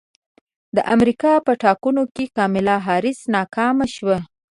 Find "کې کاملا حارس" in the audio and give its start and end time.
2.15-3.19